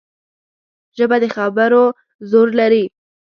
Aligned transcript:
ژبه 0.97 1.17
د 1.23 1.25
خبرو 1.35 1.83
زور 2.29 2.47
لري 2.59 2.85